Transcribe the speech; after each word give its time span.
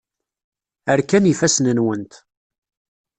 Rkan 0.99 1.25
yifassen-nwent. 1.27 2.13